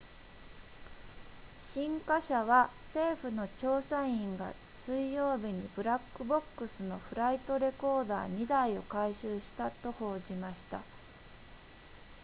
[1.71, 4.51] 新華社は政府の調査員が
[4.83, 10.81] 水曜日にブラックボックスのフライトレコーダー2台を回収したと報じました